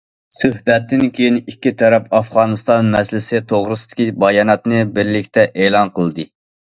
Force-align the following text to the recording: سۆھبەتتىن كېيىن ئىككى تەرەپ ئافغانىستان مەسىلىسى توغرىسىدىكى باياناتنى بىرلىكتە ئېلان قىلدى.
سۆھبەتتىن 0.35 1.03
كېيىن 1.17 1.35
ئىككى 1.41 1.73
تەرەپ 1.81 2.07
ئافغانىستان 2.19 2.89
مەسىلىسى 2.95 3.43
توغرىسىدىكى 3.53 4.09
باياناتنى 4.25 4.81
بىرلىكتە 4.97 5.45
ئېلان 5.51 5.93
قىلدى. 6.01 6.27